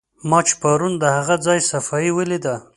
ما 0.29 0.39
چې 0.47 0.53
پرون 0.61 0.93
د 1.01 1.05
هغه 1.17 1.35
ځای 1.45 1.59
صفایي 1.71 2.11
ولیده. 2.13 2.55